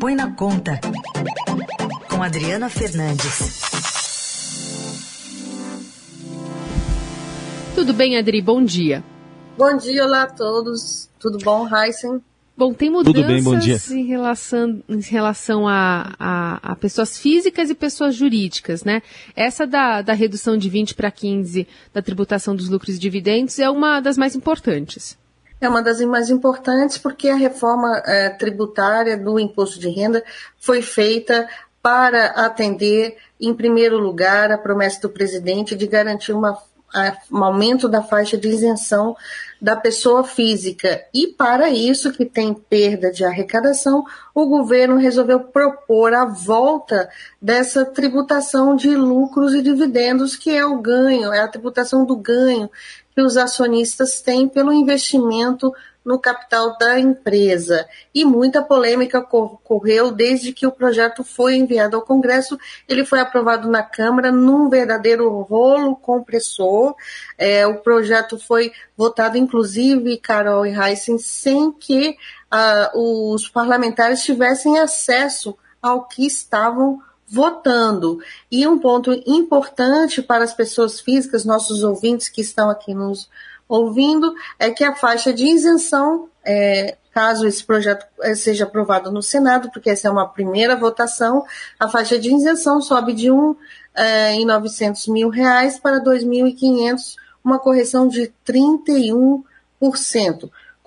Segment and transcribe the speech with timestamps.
[0.00, 0.80] Põe na Conta,
[2.08, 3.60] com Adriana Fernandes.
[7.74, 8.40] Tudo bem, Adri?
[8.40, 9.04] Bom dia.
[9.58, 11.10] Bom dia, olá a todos.
[11.18, 12.22] Tudo bom, Heisen?
[12.56, 17.74] Bom, tem mudanças bem, bom em relação, em relação a, a, a, pessoas físicas e
[17.74, 19.02] pessoas jurídicas, né?
[19.36, 23.68] Essa da, da redução de 20 para 15 da tributação dos lucros e dividendos é
[23.68, 25.19] uma das mais importantes.
[25.60, 30.24] É uma das mais importantes porque a reforma é, tributária do imposto de renda
[30.58, 31.48] foi feita
[31.82, 36.58] para atender, em primeiro lugar, a promessa do presidente de garantir uma
[37.30, 39.16] um aumento da faixa de isenção
[39.60, 41.04] da pessoa física.
[41.12, 44.04] E para isso, que tem perda de arrecadação,
[44.34, 47.08] o governo resolveu propor a volta
[47.40, 52.70] dessa tributação de lucros e dividendos, que é o ganho, é a tributação do ganho
[53.14, 55.72] que os acionistas têm pelo investimento
[56.10, 57.88] no capital da empresa.
[58.12, 62.58] E muita polêmica ocorreu desde que o projeto foi enviado ao Congresso.
[62.88, 66.96] Ele foi aprovado na Câmara num verdadeiro rolo compressor.
[67.38, 72.16] É, o projeto foi votado, inclusive, Carol e Heissen, sem que
[72.50, 78.18] ah, os parlamentares tivessem acesso ao que estavam votando.
[78.50, 83.30] E um ponto importante para as pessoas físicas, nossos ouvintes que estão aqui nos
[83.70, 89.22] ouvindo é que a faixa de isenção, é, caso esse projeto é, seja aprovado no
[89.22, 91.44] Senado, porque essa é uma primeira votação,
[91.78, 93.54] a faixa de isenção sobe de um
[93.94, 99.42] é, em 900 mil reais para 2.500, uma correção de 31%.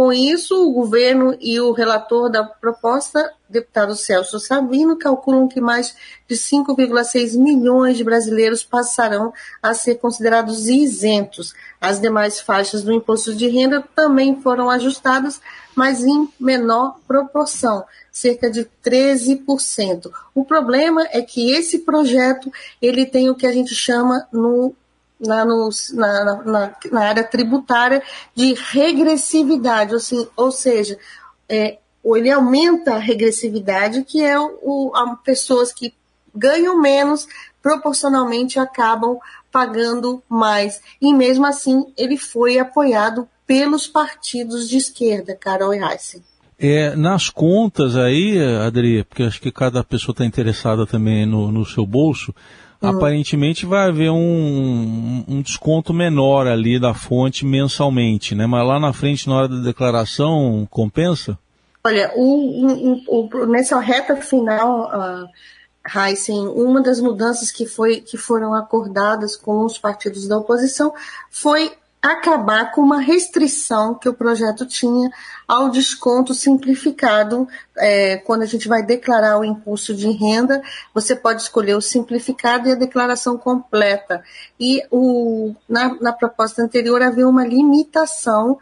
[0.00, 5.94] Com isso, o governo e o relator da proposta, deputado Celso Sabino, calculam que mais
[6.26, 9.30] de 5,6 milhões de brasileiros passarão
[9.62, 11.52] a ser considerados isentos.
[11.78, 15.38] As demais faixas do imposto de renda também foram ajustadas,
[15.76, 20.10] mas em menor proporção, cerca de 13%.
[20.34, 24.74] O problema é que esse projeto ele tem o que a gente chama no
[25.20, 28.02] na, no, na, na, na, área tributária
[28.34, 30.98] de regressividade, assim, ou seja,
[31.48, 35.92] é, ele aumenta a regressividade, que é o, a pessoas que
[36.34, 37.26] ganham menos,
[37.62, 39.18] proporcionalmente acabam
[39.52, 40.80] pagando mais.
[41.00, 46.22] E mesmo assim, ele foi apoiado pelos partidos de esquerda, Carol e Heissen.
[46.58, 51.64] É, nas contas aí, Adri, porque acho que cada pessoa está interessada também no, no
[51.64, 52.34] seu bolso,
[52.82, 52.88] Hum.
[52.88, 58.46] aparentemente vai haver um, um, desconto menor ali da fonte mensalmente, né?
[58.46, 61.38] Mas lá na frente, na hora da declaração, compensa?
[61.84, 65.28] Olha, o, o, o, nessa reta final, uh,
[65.94, 70.92] Heisen, uma das mudanças que, foi, que foram acordadas com os partidos da oposição
[71.30, 75.10] foi acabar com uma restrição que o projeto tinha
[75.46, 77.46] ao desconto simplificado.
[77.76, 80.62] É, quando a gente vai declarar o imposto de renda,
[80.94, 84.22] você pode escolher o simplificado e a declaração completa.
[84.58, 88.58] E o, na, na proposta anterior havia uma limitação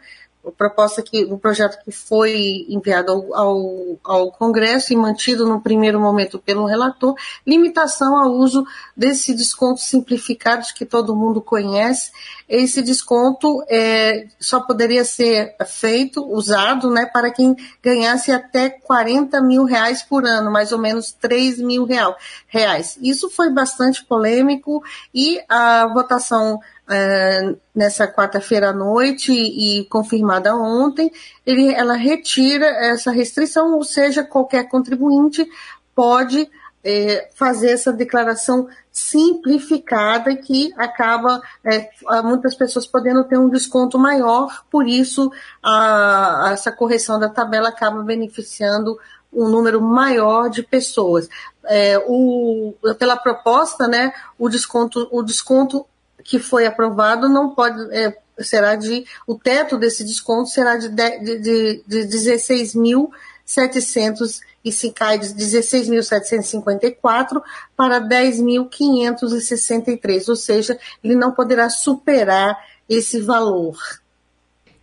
[0.57, 5.99] proposta que o projeto que foi enviado ao, ao, ao, Congresso e mantido no primeiro
[5.99, 7.13] momento pelo relator,
[7.45, 12.11] limitação ao uso desse desconto simplificado que todo mundo conhece.
[12.47, 19.65] Esse desconto é, só poderia ser feito, usado, né, para quem ganhasse até 40 mil
[19.65, 22.15] reais por ano, mais ou menos 3 mil real,
[22.47, 22.97] reais.
[23.01, 24.81] Isso foi bastante polêmico
[25.13, 31.11] e a votação é, nessa quarta-feira à noite e, confirmada ontem,
[31.45, 35.47] ele, ela retira essa restrição, ou seja, qualquer contribuinte
[35.93, 36.49] pode
[36.83, 41.89] é, fazer essa declaração simplificada que acaba é,
[42.23, 48.01] muitas pessoas podendo ter um desconto maior, por isso a, essa correção da tabela acaba
[48.01, 48.97] beneficiando
[49.31, 51.29] um número maior de pessoas.
[51.65, 55.85] É, o, pela proposta, né, o desconto, o desconto
[56.23, 61.39] que foi aprovado não pode é, será de o teto desse desconto será de, de,
[61.39, 67.41] de, de 16.700 e se cai de 16.754
[67.75, 72.55] para 10.563, ou seja, ele não poderá superar
[72.87, 73.75] esse valor.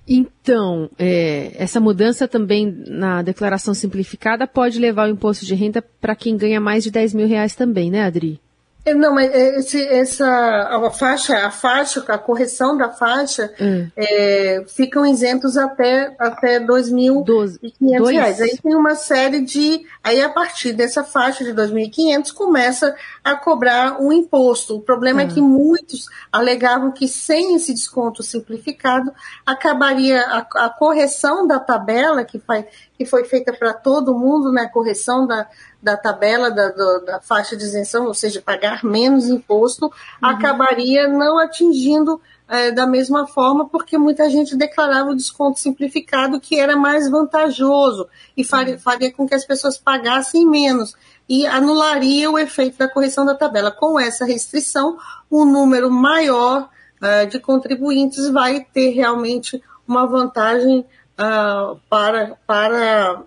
[0.09, 6.15] Então, é, essa mudança também na declaração simplificada pode levar o imposto de renda para
[6.15, 8.41] quem ganha mais de 10 mil reais também, né, Adri?
[8.87, 13.89] É, não, mas esse, essa a faixa, a faixa, a correção da faixa, hum.
[13.97, 18.41] é, ficam isentos até até 2.500 reais.
[18.41, 22.95] Aí tem uma série de, aí a partir dessa faixa de 2.500 começa
[23.25, 24.77] a cobrar um imposto.
[24.77, 25.25] O problema hum.
[25.25, 29.13] é que muitos alegavam que sem esse desconto simplificado
[29.45, 32.65] acabaria a, a correção da tabela que, faz,
[32.97, 35.49] que foi feita para todo mundo, né, correção da
[35.83, 39.93] da tabela da, do, da faixa de isenção, ou seja, pagar menos imposto, uhum.
[40.29, 46.59] acabaria não atingindo é, da mesma forma, porque muita gente declarava o desconto simplificado que
[46.59, 48.81] era mais vantajoso e faria, uhum.
[48.81, 50.95] faria com que as pessoas pagassem menos
[51.29, 53.71] e anularia o efeito da correção da tabela.
[53.71, 54.97] Com essa restrição,
[55.31, 56.69] um número maior
[57.03, 60.87] uh, de contribuintes vai ter realmente uma vantagem
[61.19, 63.23] uh, para, para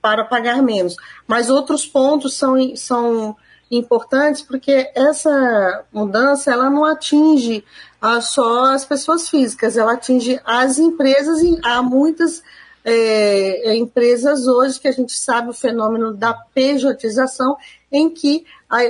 [0.00, 0.96] para pagar menos.
[1.26, 3.36] Mas outros pontos são, são
[3.70, 7.64] importantes porque essa mudança ela não atinge
[8.20, 12.42] só as pessoas físicas, ela atinge as empresas e há muitas
[12.84, 17.56] é, empresas hoje que a gente sabe o fenômeno da pejotização,
[17.90, 18.80] em que a,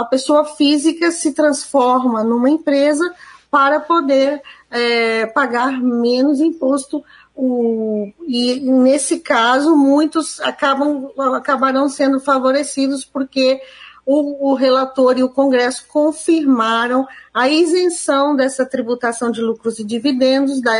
[0.00, 3.12] a pessoa física se transforma numa empresa
[3.50, 4.40] para poder
[4.70, 13.60] é, pagar menos imposto o, e nesse caso, muitos acabam, acabarão sendo favorecidos porque
[14.04, 20.60] o, o, relator e o Congresso confirmaram a isenção dessa tributação de lucros e dividendos
[20.60, 20.76] da,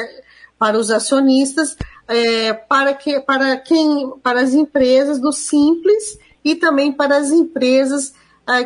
[0.59, 1.77] para os acionistas,
[2.07, 8.13] é, para, que, para, quem, para as empresas do Simples e também para as empresas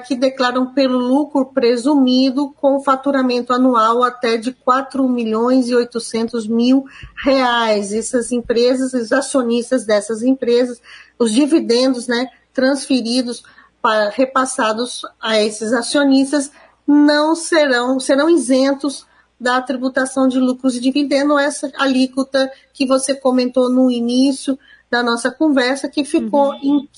[0.07, 6.87] que declaram pelo lucro presumido com faturamento anual até de 4 milhões e 800 mil
[7.23, 7.93] reais.
[7.93, 10.81] Essas empresas, os acionistas dessas empresas,
[11.19, 13.43] os dividendos né, transferidos,
[13.83, 16.51] para, repassados a esses acionistas,
[16.87, 19.07] não serão, serão isentos
[19.39, 24.59] da tributação de lucros e dividendos, essa alíquota que você comentou no início,
[24.95, 26.61] da nossa conversa, que ficou uhum.
[26.63, 26.89] em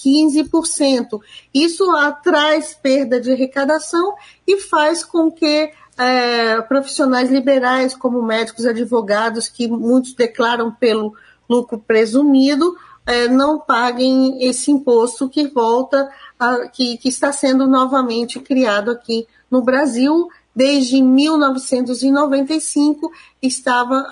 [0.44, 1.18] 15%.
[1.54, 1.86] Isso
[2.22, 4.14] traz perda de arrecadação
[4.46, 11.14] e faz com que é, profissionais liberais, como médicos, advogados, que muitos declaram pelo
[11.48, 12.76] lucro presumido,
[13.06, 16.06] é, não paguem esse imposto que volta,
[16.38, 20.28] a, que, que está sendo novamente criado aqui no Brasil.
[20.54, 23.10] Desde 1995
[23.40, 24.06] estava,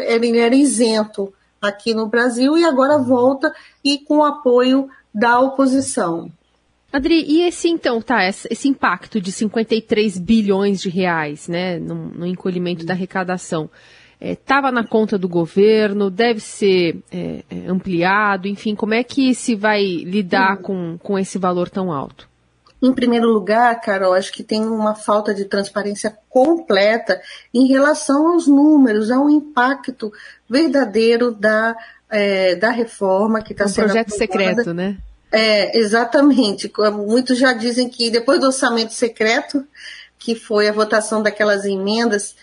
[0.00, 3.52] ele era isento aqui no Brasil e agora volta
[3.84, 6.30] e com o apoio da oposição.
[6.92, 12.26] Adri, e esse então, tá, esse impacto de 53 bilhões de reais, né, no, no
[12.26, 13.68] encolhimento da arrecadação,
[14.20, 19.34] estava é, na conta do governo, deve ser é, é, ampliado, enfim, como é que
[19.34, 22.28] se vai lidar com, com esse valor tão alto?
[22.84, 27.18] Em primeiro lugar, Carol, acho que tem uma falta de transparência completa
[27.52, 30.12] em relação aos números, ao impacto
[30.46, 31.74] verdadeiro da,
[32.10, 33.84] é, da reforma que está um sendo.
[33.86, 34.32] projeto aprovada.
[34.32, 34.98] secreto, né?
[35.32, 36.70] É, exatamente.
[36.92, 39.66] Muitos já dizem que depois do orçamento secreto,
[40.18, 42.36] que foi a votação daquelas emendas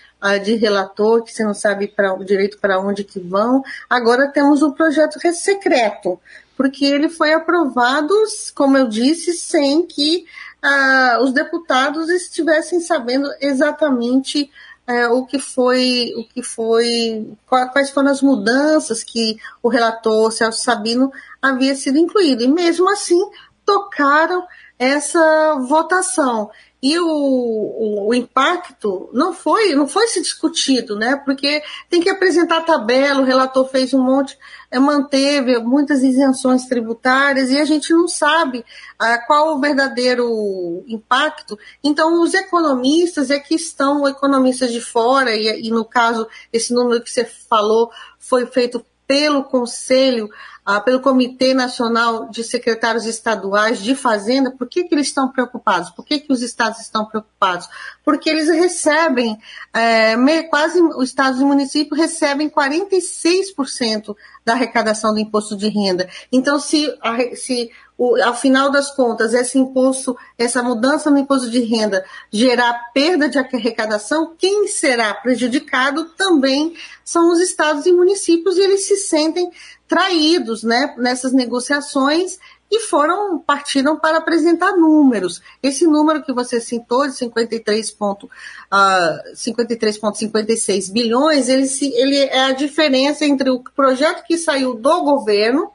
[0.43, 4.71] de relator, que você não sabe pra, direito para onde que vão, agora temos um
[4.71, 6.19] projeto secreto,
[6.61, 8.13] porque ele foi aprovado,
[8.53, 10.27] como eu disse, sem que
[10.61, 14.47] ah, os deputados estivessem sabendo exatamente
[14.85, 20.63] é, o que foi, o que foi, quais foram as mudanças que o relator Celso
[20.63, 21.11] Sabino
[21.41, 22.43] havia sido incluído.
[22.43, 23.19] E mesmo assim
[23.65, 24.45] tocaram
[24.77, 31.15] essa votação e o, o, o, impacto não foi não foi se discutido, né?
[31.15, 34.35] Porque tem que apresentar a tabela, o relator fez um monte,
[34.71, 38.65] é, manteve muitas isenções tributárias e a gente não sabe
[38.97, 41.57] ah, qual o verdadeiro impacto.
[41.83, 47.03] Então, os economistas é que estão, economistas de fora, e, e no caso, esse número
[47.03, 50.29] que você falou foi feito pelo Conselho
[50.65, 55.89] ah, pelo Comitê Nacional de Secretários Estaduais de Fazenda, por que, que eles estão preocupados?
[55.89, 57.67] Por que, que os estados estão preocupados?
[58.05, 59.37] Porque eles recebem,
[59.73, 64.15] é, quase os estados e municípios recebem 46%
[64.45, 66.07] da arrecadação do imposto de renda.
[66.31, 66.87] Então, se,
[67.35, 67.69] se
[68.03, 73.29] o, ao final das contas, esse imposto, essa mudança no imposto de renda gerar perda
[73.29, 76.73] de arrecadação, quem será prejudicado também
[77.05, 79.51] são os estados e municípios e eles se sentem
[79.87, 82.39] traídos né, nessas negociações
[82.71, 85.39] e foram partiram para apresentar números.
[85.61, 92.51] Esse número que você citou de 53,56 uh, 53 bilhões, ele, se, ele é a
[92.51, 95.71] diferença entre o projeto que saiu do governo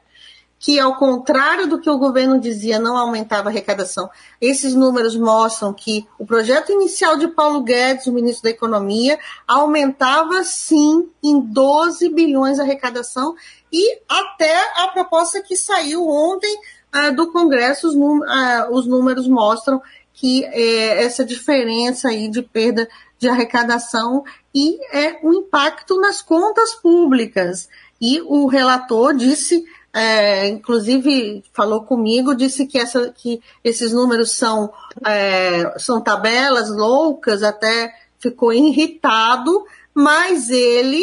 [0.59, 4.09] que, ao contrário do que o governo dizia, não aumentava a arrecadação.
[4.41, 10.43] Esses números mostram que o projeto inicial de Paulo Guedes, o ministro da Economia, aumentava
[10.43, 13.35] sim em 12 bilhões a arrecadação
[13.71, 16.59] e até a proposta que saiu ontem
[16.91, 17.95] ah, do Congresso, os,
[18.27, 19.81] ah, os, números mostram
[20.13, 22.87] que é, essa diferença aí de perda
[23.19, 24.23] de arrecadação
[24.53, 27.69] e é um impacto nas contas públicas.
[27.99, 29.65] E o relator disse
[29.97, 34.71] é, inclusive falou comigo, disse que, essa, que esses números são,
[35.03, 41.01] é, são tabelas loucas, até ficou irritado, mas ele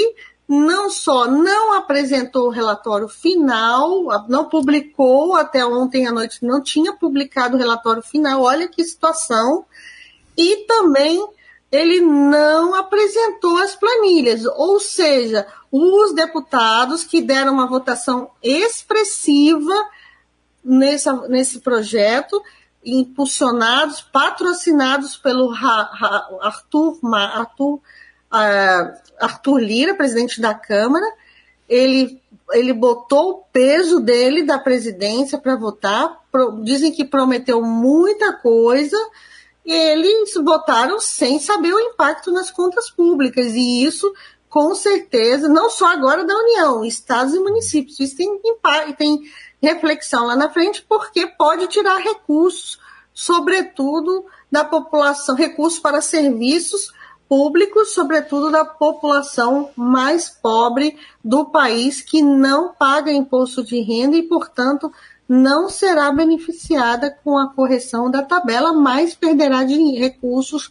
[0.49, 6.93] não só não apresentou o relatório final, não publicou até ontem à noite, não tinha
[6.93, 9.65] publicado o relatório final, olha que situação,
[10.37, 11.27] e também
[11.75, 19.75] ele não apresentou as planilhas, ou seja, os deputados que deram uma votação expressiva
[20.65, 22.41] nesse, nesse projeto,
[22.85, 25.53] impulsionados, patrocinados pelo
[26.41, 31.07] Arthur, Arthur, uh, Arthur Lira, presidente da Câmara,
[31.69, 36.21] ele, ele botou o peso dele da presidência para votar,
[36.63, 38.97] dizem que prometeu muita coisa,
[39.65, 44.13] eles votaram sem saber o impacto nas contas públicas, e isso
[44.55, 47.99] com certeza, não só agora da União, estados e municípios.
[47.99, 48.41] Isso tem,
[48.97, 49.23] tem
[49.61, 52.79] reflexão lá na frente, porque pode tirar recursos,
[53.13, 56.93] sobretudo da população, recursos para serviços
[57.29, 64.23] públicos, sobretudo da população mais pobre do país, que não paga imposto de renda e,
[64.23, 64.93] portanto,
[65.29, 70.71] não será beneficiada com a correção da tabela, mas perderá de recursos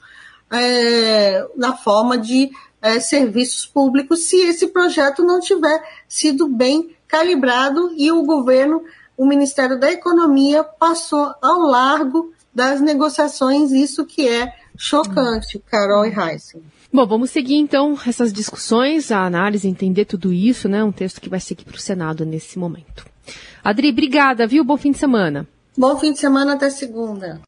[0.52, 7.94] é, na forma de é, serviços públicos se esse projeto não tiver sido bem calibrado
[7.96, 8.84] e o governo,
[9.18, 16.10] o Ministério da Economia, passou ao largo das negociações, isso que é chocante, Carol e
[16.10, 16.62] Heisen.
[16.92, 20.84] Bom, vamos seguir então essas discussões, a análise, entender tudo isso, né?
[20.84, 23.13] Um texto que vai seguir para o Senado nesse momento.
[23.64, 24.64] Adri, obrigada, viu?
[24.64, 25.48] Bom fim de semana.
[25.78, 27.42] Bom fim de semana até segunda.